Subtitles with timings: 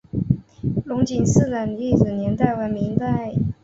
[0.83, 3.35] 龙井寺的历史年代为明代。